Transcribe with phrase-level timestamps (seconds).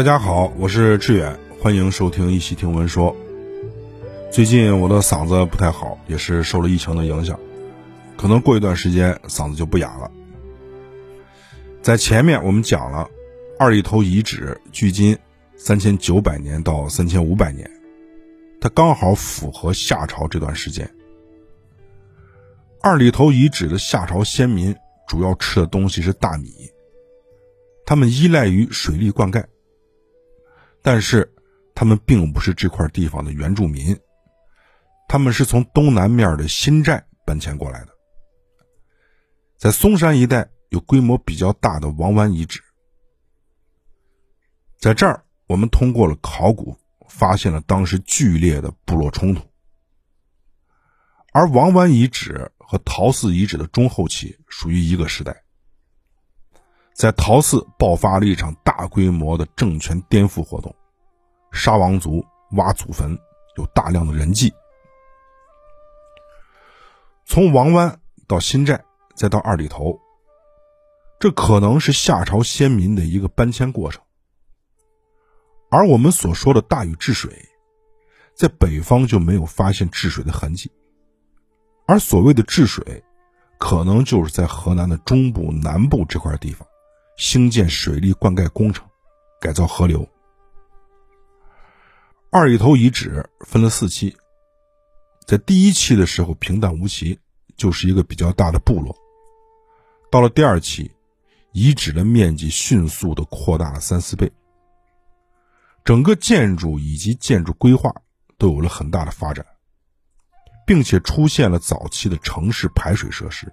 [0.00, 3.14] 大家好，我是志远，欢迎收听一起听闻说。
[4.32, 7.38] 最近我的嗓子不太好，也是受了疫情的影响，
[8.16, 10.10] 可能过一段时间嗓子就不哑了。
[11.82, 13.10] 在前面我们讲了
[13.58, 15.18] 二里头遗址距今
[15.54, 17.70] 三千九百年到三千五百年，
[18.58, 20.90] 它刚好符合夏朝这段时间。
[22.80, 24.74] 二里头遗址的夏朝先民
[25.06, 26.70] 主要吃的东西是大米，
[27.84, 29.44] 他们依赖于水利灌溉。
[30.82, 31.30] 但是，
[31.74, 33.98] 他们并不是这块地方的原住民，
[35.08, 37.88] 他们是从东南面的新寨搬迁过来的。
[39.58, 42.62] 在嵩山一带有规模比较大的王湾遗址，
[44.78, 46.76] 在这儿我们通过了考古，
[47.08, 49.42] 发现了当时剧烈的部落冲突。
[51.32, 55.44] 而王湾遗址和陶寺遗址的中后期属于一个时代。
[57.00, 60.76] 在陶寺爆发了一场大规模的政权颠覆活动，
[61.50, 62.22] 杀王族、
[62.58, 63.18] 挖祖坟，
[63.56, 64.52] 有大量的人迹。
[67.24, 68.84] 从王湾到新寨，
[69.14, 69.98] 再到二里头，
[71.18, 74.02] 这可能是夏朝先民的一个搬迁过程。
[75.70, 77.32] 而我们所说的大禹治水，
[78.34, 80.70] 在北方就没有发现治水的痕迹，
[81.86, 83.02] 而所谓的治水，
[83.58, 86.68] 可能就是在河南的中部、南部这块地方。
[87.20, 88.88] 兴建水利灌溉工程，
[89.42, 90.08] 改造河流。
[92.30, 94.16] 二里头遗址分了四期，
[95.26, 97.20] 在第一期的时候平淡无奇，
[97.58, 98.96] 就是一个比较大的部落。
[100.10, 100.90] 到了第二期，
[101.52, 104.32] 遗址的面积迅速的扩大了三四倍，
[105.84, 107.94] 整个建筑以及建筑规划
[108.38, 109.44] 都有了很大的发展，
[110.66, 113.52] 并且出现了早期的城市排水设施。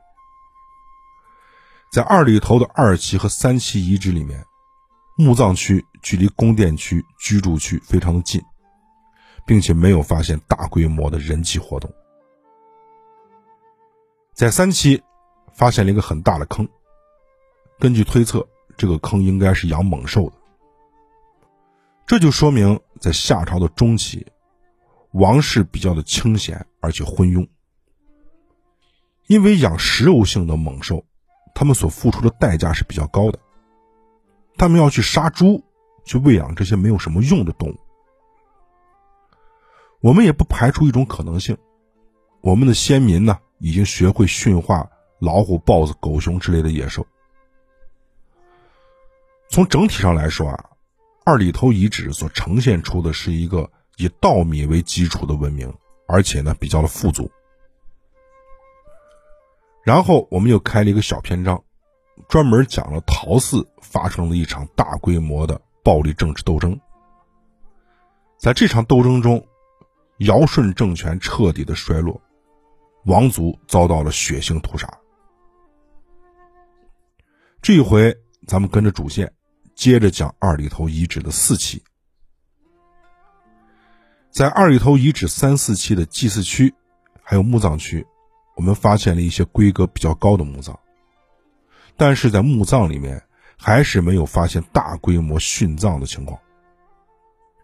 [1.89, 4.43] 在二里头的二期和三期遗址里面，
[5.17, 8.41] 墓葬区距离宫殿区居住区非常的近，
[9.45, 11.91] 并且没有发现大规模的人气活动。
[14.33, 15.01] 在三期
[15.53, 16.67] 发现了一个很大的坑，
[17.79, 18.45] 根据推测，
[18.77, 20.33] 这个坑应该是养猛兽的。
[22.05, 24.27] 这就说明在夏朝的中期，
[25.13, 27.47] 王室比较的清闲而且昏庸，
[29.27, 31.03] 因为养食肉性的猛兽。
[31.59, 33.39] 他们所付出的代价是比较高的，
[34.57, 35.63] 他们要去杀猪，
[36.05, 37.79] 去喂养这些没有什么用的动物。
[39.99, 41.57] 我们也不排除一种可能性，
[42.41, 47.07] 我们的先民呢已经学会驯化老虎、豹子、狗熊之类的野兽。
[49.49, 50.69] 从整体上来说啊，
[51.25, 55.73] 二里头遗址所呈现出的是一个以稻米为基础的文明，
[56.07, 57.31] 而且呢比较的富足。
[59.87, 61.63] 然后我们又开了一个小篇章，
[62.27, 66.77] 专门讲了陶寺发生了一场大规模的暴力政治斗争。
[68.37, 69.47] 在这场斗争中，
[70.17, 72.21] 尧舜政权彻底的衰落，
[73.05, 74.89] 王族遭到了血腥屠杀。
[77.61, 78.13] 这一回，
[78.45, 79.31] 咱们跟着主线，
[79.73, 81.81] 接着讲二里头遗址的四期。
[84.31, 86.75] 在二里头遗址三四期的祭祀区，
[87.23, 88.05] 还有墓葬区。
[88.57, 90.75] 我们发现了一些规格比较高的墓葬，
[91.95, 93.21] 但是在墓葬里面
[93.55, 96.37] 还是没有发现大规模殉葬的情况。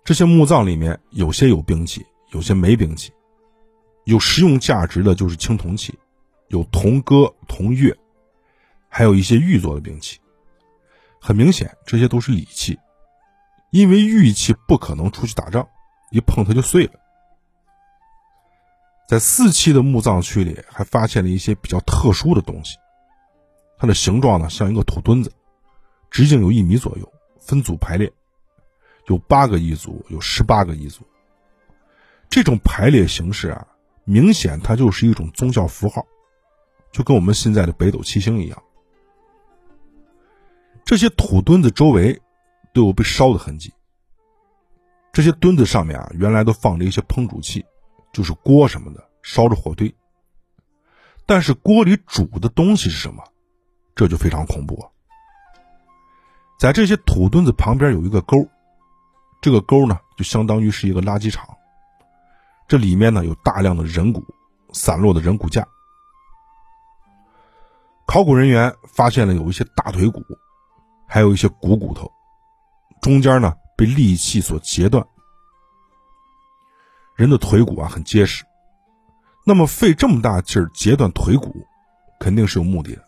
[0.04, 3.12] 这些墓葬里面有些有兵器，有些没兵器，
[4.04, 5.98] 有实用价值的就是青铜器，
[6.50, 7.92] 有铜戈、铜钺，
[8.88, 10.20] 还有一些玉做的兵器。
[11.20, 12.78] 很明显，这些都是礼器，
[13.72, 15.68] 因为玉器不可能出去打仗，
[16.12, 17.00] 一碰它就碎了。
[19.08, 22.78] 在四期的墓葬区里，还发现了一些比较特殊的东西。
[23.78, 25.32] 它的形状呢，像一个土墩子，
[26.10, 28.12] 直径有一米左右，分组排列，
[29.08, 31.04] 有八个一组，有十八个一组。
[32.30, 33.68] 这种排列形式啊，
[34.06, 36.06] 明显它就是一种宗教符号，
[36.92, 38.64] 就跟我们现在的北斗七星一样。
[40.86, 42.22] 这些土墩子周围
[42.74, 43.72] 都有被烧的痕迹。
[45.12, 47.64] 这些墩子上面啊，原来都放着一些烹煮器。
[48.14, 49.94] 就是锅什么的烧着火堆，
[51.26, 53.24] 但是锅里煮的东西是什么？
[53.96, 54.90] 这就非常恐怖啊！
[56.60, 58.48] 在这些土墩子旁边有一个沟，
[59.42, 61.48] 这个沟呢就相当于是一个垃圾场，
[62.68, 64.24] 这里面呢有大量的人骨，
[64.72, 65.68] 散落的人骨架。
[68.06, 70.22] 考古人员发现了有一些大腿骨，
[71.08, 72.12] 还有一些股骨头，
[73.02, 75.04] 中间呢被利器所截断。
[77.16, 78.44] 人的腿骨啊很结实，
[79.46, 81.66] 那么费这么大劲儿截断腿骨，
[82.20, 83.04] 肯定是有目的的，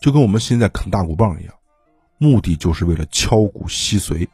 [0.00, 1.54] 就跟我们现在啃大骨棒一样，
[2.18, 4.26] 目的就是为了敲骨吸髓，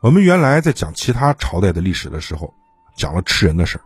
[0.00, 2.52] 我们原来在讲其他朝代的历史的时候，
[2.96, 3.84] 讲了吃人的事儿。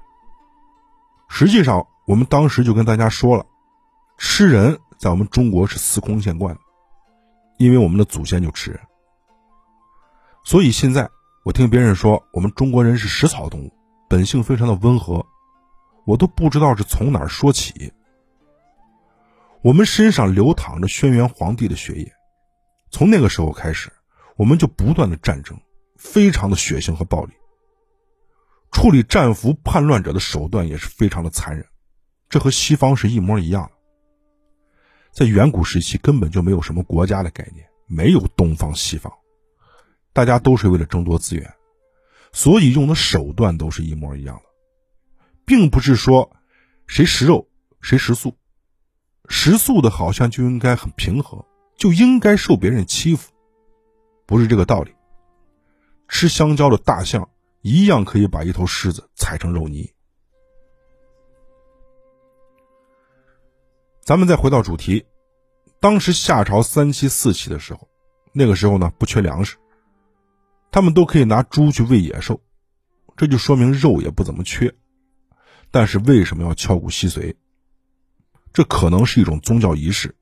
[1.29, 3.45] 实际上，我们当时就跟大家说了，
[4.17, 6.61] 吃人在我们中国是司空见惯的，
[7.59, 8.81] 因为我们的祖先就吃人。
[10.43, 11.11] 所以现在
[11.49, 13.73] 我听别人说我们中国人是食草动物，
[14.07, 15.25] 本性非常的温和，
[16.05, 17.91] 我都不知道是从哪儿说起。
[19.63, 22.13] 我们身上流淌着轩辕皇帝的血液，
[22.91, 23.91] 从那个时候开始，
[24.37, 25.59] 我们就不断的战争。
[25.97, 27.33] 非常的血腥和暴力，
[28.71, 31.65] 处理战俘叛乱者的手段也是非常的残忍，
[32.29, 33.71] 这和西方是一模一样的。
[35.13, 39.11] 在远古时期根本就没有什么国家的概念，没有东方西方，
[40.19, 41.55] 大家都是为了争夺资源，
[42.33, 46.37] 所以用的手段都是一模一样的，并不是说
[46.89, 47.49] 谁食肉
[47.81, 48.37] 谁食素，
[49.29, 53.31] 食素的好像就应该很平和，就应该受别人欺负，
[54.27, 54.93] 不是这个道理。
[56.09, 57.31] 吃香蕉的大象
[57.61, 59.89] 一样可以把一头狮子踩成肉泥。
[64.03, 65.07] 咱们再回到主题，
[65.79, 67.89] 当时夏朝三妻四妾的时候，
[68.33, 69.57] 那个时候呢不缺粮食，
[70.71, 72.41] 他们都可以拿猪去喂野兽，
[73.17, 74.75] 这就说明肉也不怎么缺。
[75.71, 77.35] 但是为什么要敲骨吸髓？
[78.53, 80.15] 这可能是一种宗教仪式，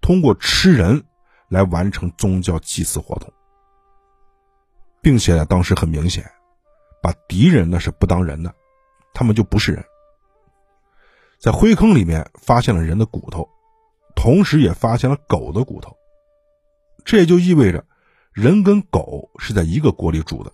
[0.00, 1.04] 通过吃人
[1.48, 3.32] 来完成宗教祭祀活动。
[5.00, 6.28] 并且呢，当时很明显，
[7.00, 8.52] 把敌人那是不当人的，
[9.14, 9.84] 他们就不是人。
[11.38, 13.48] 在灰坑里面发现了人的骨头，
[14.16, 15.96] 同时也发现了狗的骨头，
[17.04, 17.84] 这也就意味着
[18.38, 20.52] 人跟狗是在一个锅里煮的。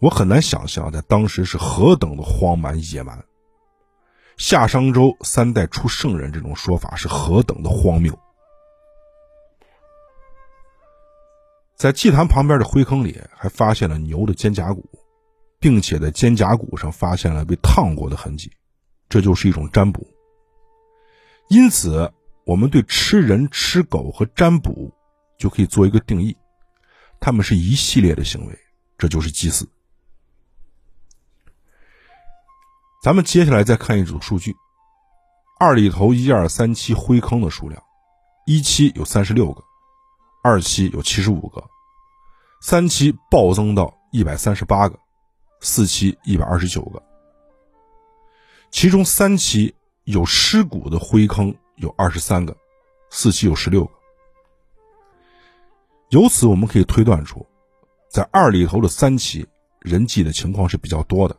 [0.00, 3.22] 我很难想象在当时是何等的荒蛮野蛮。
[4.38, 8.18] 夏商周三代出圣人这种说法是何等的荒谬。
[11.76, 14.88] 在祭坛旁边的灰坑里，还发现了牛的肩胛骨，
[15.58, 18.50] 并且在肩胛骨上发现了被烫过的痕迹，
[19.10, 20.06] 这就是一种占卜。
[21.50, 22.10] 因此，
[22.46, 24.90] 我们对吃人、吃狗和占卜
[25.40, 26.36] 就可以做一个定义：
[27.18, 28.58] 他们是一系列的行为，
[28.98, 29.66] 这就是祭祀。
[33.02, 34.54] 咱们接下来再看一组数据：
[35.58, 37.82] 二里头一二三期灰坑的数量，
[38.44, 39.64] 一期有三十六个。
[40.42, 41.62] 二期有七十五个，
[42.60, 44.98] 三期暴增到一百三十八个，
[45.60, 47.02] 四期一百二十九个。
[48.70, 52.54] 其中三期有尸骨的灰坑有二十三个，
[53.10, 53.99] 四期有十六个。
[56.10, 57.46] 由此我们可以推断出，
[58.10, 59.46] 在二里头的三期
[59.80, 61.36] 人祭的情况是比较多的，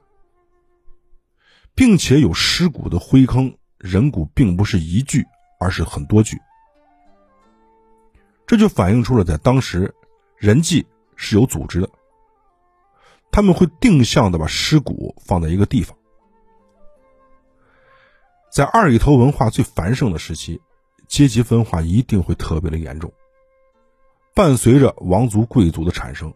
[1.75, 5.25] 并且有尸骨的灰坑，人骨并不是一具，
[5.59, 6.37] 而是很多具。
[8.47, 9.93] 这就反映出了在当时，
[10.37, 11.89] 人祭是有组织的。
[13.29, 15.97] 他们会定向的把尸骨放在一个地方。
[18.53, 20.61] 在二里头文化最繁盛的时期，
[21.07, 23.11] 阶级分化一定会特别的严重。
[24.33, 26.33] 伴随着王族贵族的产生，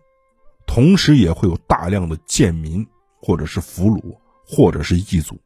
[0.66, 2.86] 同时也会有大量的贱民，
[3.22, 5.40] 或者是俘虏，或者是异族。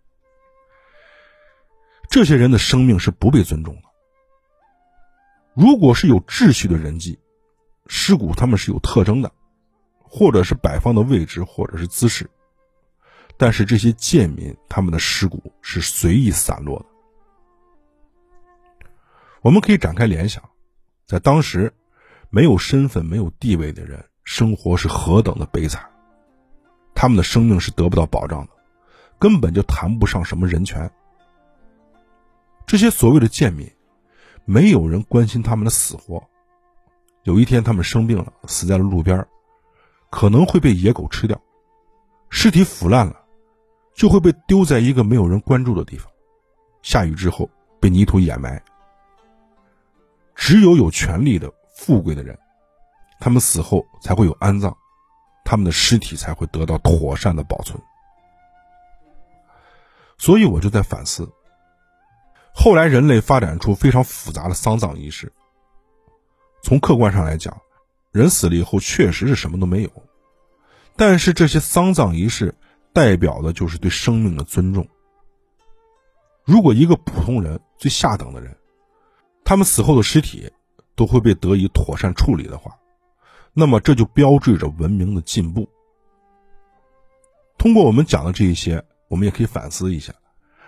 [2.09, 3.81] 这些人的生命是不被尊重的。
[5.53, 7.19] 如果是有秩序的人际，
[7.85, 9.31] 尸骨他们是有特征的，
[9.99, 12.29] 或者是摆放的位置，或者是姿势。
[13.37, 16.85] 但是这些贱民他们的尸骨是随意散落的。
[19.41, 20.43] 我们可以展开联想，
[21.05, 21.73] 在当时，
[22.29, 25.83] 没有身份、没有地位的人生活是何等的悲惨，
[26.93, 28.51] 他们的生命是得不到保障的，
[29.17, 30.89] 根本就谈不上什么人权。
[32.65, 33.69] 这些所谓的贱民。
[34.45, 36.27] 没有人关心他们的死活。
[37.21, 39.24] 有一天，他们生病了，死在了路边，
[40.09, 41.39] 可能会被野狗吃掉。
[42.31, 43.15] 尸体腐烂了，
[43.93, 46.12] 就会被丢在一个没有人关注的地方。
[46.81, 47.48] 下雨之后，
[47.79, 48.59] 被泥土掩埋。
[50.33, 52.38] 只有有权力的、富贵的人，
[53.21, 54.75] 他们死后才会有安葬，
[55.45, 57.81] 他们的尸体才会得到妥善的保存。
[60.17, 61.31] 所以，我就在反思。
[62.53, 65.31] 后来，人类发展出非常复杂的丧葬仪式。
[66.62, 67.62] 从客观上来讲，
[68.12, 69.89] 人死了以后确实是什么都没有，
[70.98, 72.53] 但是这些丧葬仪式
[72.91, 74.86] 代表的就是对生命的尊重。
[76.43, 78.57] 如果一个普通人、最下等的人，
[79.45, 80.51] 他们死后的尸体
[80.99, 82.77] 都会被得以妥善处理的话，
[83.53, 85.69] 那么这就标志着文明的进步。
[87.57, 90.13] 通过我们讲的这一些，我们也可以反思一下，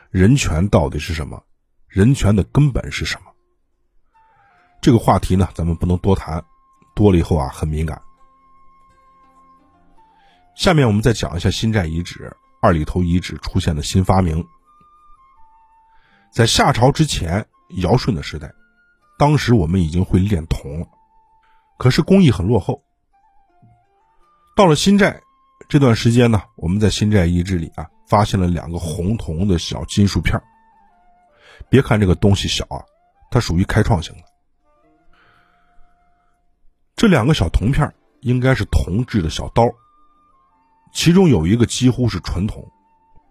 [0.10, 1.44] 人权到底是什么？
[1.90, 3.34] 人权的根本是什么？
[4.82, 6.42] 这个话题呢，咱们不能多谈，
[6.96, 8.02] 多了以后啊很敏感。
[10.56, 14.48] 下面我们再讲一下新寨遗址二里头遗址出现的新发明。
[16.32, 17.46] 在夏朝之前，
[17.82, 18.54] 尧舜的时代，
[19.22, 20.88] 当时我们已经会炼铜了，
[21.78, 22.82] 可是工艺很落后。
[24.56, 25.22] 到了新寨
[25.70, 30.42] 这段时间呢，我们在新寨遗址里啊，发现了两个红铜的小金属片
[31.70, 32.82] 别看这个东西小啊，
[33.30, 34.24] 它属于开创性的。
[36.96, 39.66] 这两个小铜片应该是铜制的小刀。
[40.92, 42.68] 其中有一个几乎是纯铜，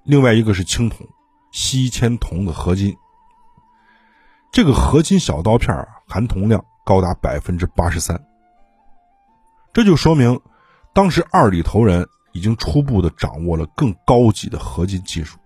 [0.05, 1.05] 另外一个是青铜，
[1.51, 2.97] 锡铅铜的合金。
[4.53, 8.21] 这个合金小刀片含铜量高达百分之八十三，
[9.73, 10.41] 这就说明
[10.93, 15.39] 当时二里头人已经初步的掌握了更高级的合金技术。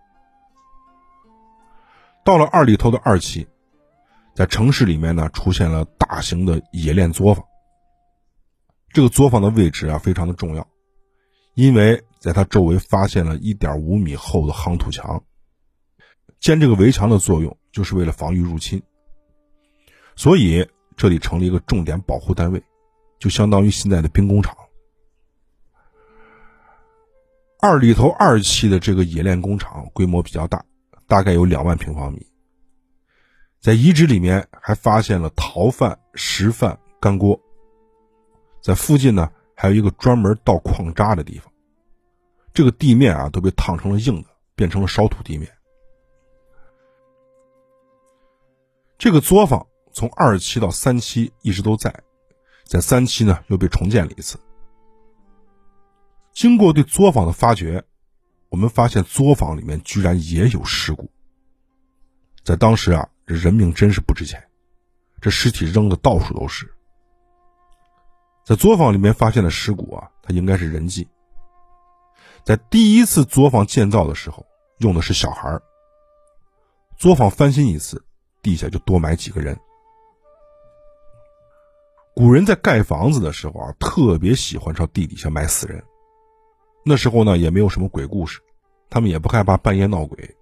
[2.25, 3.47] 到了二里头的二期，
[4.35, 7.45] 在城市里面呢出现了大型的冶炼作坊。
[8.89, 10.67] 这个作坊的位置啊非常的重要。
[11.53, 15.23] 因为在它周围发现了一点五米厚的夯土墙，
[16.41, 18.83] 建这个围墙的作用就是为了防御入侵，
[20.17, 20.67] 所以
[20.97, 22.63] 这里成了一个重点保护单位，
[23.19, 24.57] 就相当于现在的兵工厂。
[27.61, 30.65] 二里头二期的这个冶炼工厂规模比较大，
[31.07, 32.27] 大概有两万平方米。
[33.61, 37.41] 在遗址里面还发现了陶范、石范、干锅，
[38.61, 39.31] 在附近呢。
[39.57, 41.51] 还有一个专门倒矿渣的地方，
[42.53, 45.49] 这个地面啊都被烫成了硬的，变成了烧土地面。
[48.99, 49.65] 这个作坊
[49.95, 52.03] 从二期到三期一直都在，
[52.65, 54.39] 在三期呢又被重建了一次。
[56.33, 57.85] 经过对作坊的发掘，
[58.49, 61.09] 我们发现作坊里面居然也有尸骨。
[62.43, 64.45] 在当时啊，这人命真是不值钱，
[65.21, 66.69] 这尸体扔的到处都是。
[68.45, 71.09] 在作坊里面发现的尸骨啊，它应该是人迹。
[72.43, 74.45] 在第一次作坊建造的时候，
[74.79, 75.57] 用的是小孩
[76.97, 78.05] 作坊翻新一次，
[78.43, 79.57] 地下就多埋几个人。
[82.15, 85.83] 古人在盖房子的时候啊，特别喜欢朝地底下埋死人。
[86.85, 88.41] 那时候呢，也没有什么鬼故事，
[88.89, 90.37] 他们也不害怕半夜闹鬼。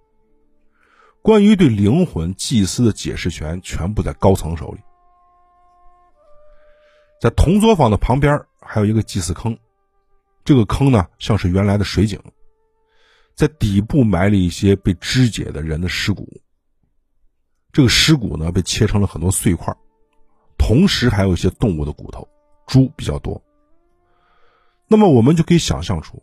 [1.22, 4.80] 关于对灵魂祭司的解释权，全部在高层手里。
[7.20, 9.56] 在铜作坊的旁边还有一个祭祀坑，
[10.44, 12.20] 这个坑呢像是原来的水井，
[13.34, 16.28] 在底部埋了一些被肢解的人的尸骨。
[17.72, 19.74] 这个尸骨呢被切成了很多碎块，
[20.64, 22.26] 同时还有一些动物的骨头，
[22.68, 23.42] 猪比较多。
[24.86, 26.22] 那么我们就可以想象出，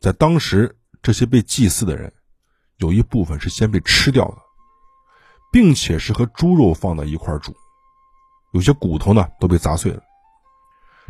[0.00, 2.10] 在当时这些被祭祀的人，
[2.78, 4.38] 有一部分是先被吃掉的，
[5.52, 7.54] 并且是和猪肉放在一块煮，
[8.52, 10.02] 有些骨头呢都被砸碎了。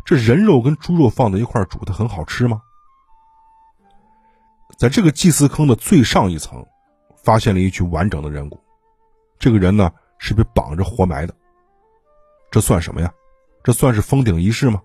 [0.03, 2.61] 这人肉跟猪肉放在一块煮，它很好吃吗？
[4.77, 6.63] 在这个祭祀坑的最上一层，
[7.23, 8.61] 发现了一具完整的人骨。
[9.39, 9.89] 这个人呢
[10.19, 11.33] 是被绑着活埋的。
[12.55, 13.13] 这算什么呀？
[13.65, 14.81] 这算是封顶仪式吗？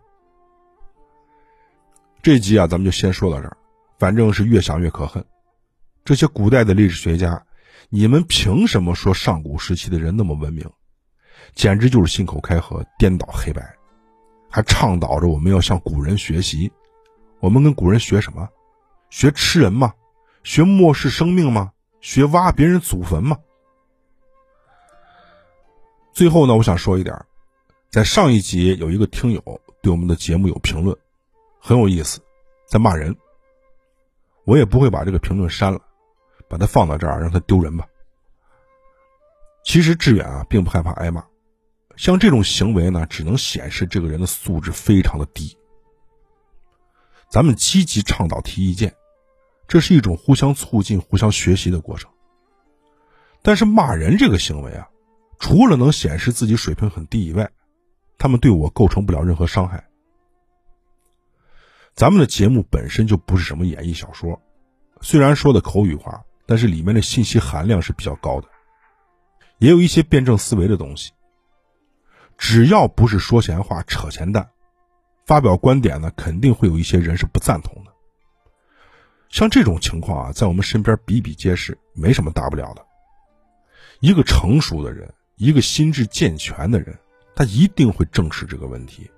[2.21, 3.57] 这集啊，咱们就先说到这儿。
[3.97, 5.25] 反正是越想越可恨。
[6.05, 7.41] 这些古代的历史学家，
[7.89, 10.69] 你们凭什么说上古时期的人那么文明？
[11.55, 13.63] 简直就是信口开河，颠倒黑白。
[14.51, 16.73] 还倡导着我们要向古人学习，
[17.39, 18.49] 我们跟古人学什么？
[19.11, 19.95] 学吃人吗？
[20.43, 21.71] 学漠视生命吗？
[22.01, 23.39] 学挖别人祖坟吗？
[26.13, 27.17] 最后呢，我想说一点，
[27.91, 30.97] 在上一集有一个听友对我们的节目有评论，
[31.59, 32.21] 很有意思，
[32.69, 33.17] 在骂人。
[34.45, 35.81] 我也不会把这个评论删了，
[36.49, 37.85] 把它放到这儿让他丢人吧。
[39.65, 41.25] 其实志远啊，并不害怕挨骂。
[41.97, 45.59] 像这种行为呢，只能显示这个人的素质非常的低。
[47.29, 48.95] 咱们积极倡导提意见，
[49.67, 52.09] 这是一种互相促进、互相学习的过程。
[53.43, 54.89] 但是骂人这个行为啊，
[55.41, 57.51] 除了能显示自己水平很低以外，
[58.21, 59.83] 他们对我构成不了任何伤害。
[61.95, 64.39] 咱们的节目本身就不是什么演绎小说，
[65.01, 68.49] 虽然说的口语化，但是里面的信息含量是比较高的，
[69.57, 71.13] 也有一些辩证思维的东西。
[72.37, 74.51] 只要不是说闲话、扯闲淡，
[75.25, 77.91] 发表观点呢，肯定会有一些人是不赞同的。
[79.31, 82.85] 像这种情况啊，在我们身边比比皆是，没什么大不了的。
[84.01, 86.99] 一个成熟的人，一个心智健全的人，
[87.41, 89.11] 他一定会正视这个问题，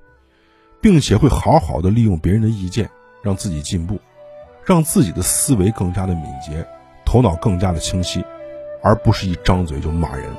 [0.80, 2.88] 并且会好好的利用别人的意见，
[3.20, 3.98] 让自己进步，
[4.64, 6.64] 让自己的思维更加的敏捷，
[7.04, 8.24] 头脑更加的清晰，
[8.80, 10.30] 而不是一张嘴就骂人。